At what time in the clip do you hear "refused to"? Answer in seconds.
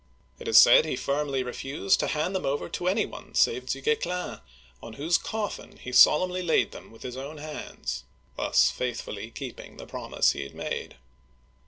1.43-2.07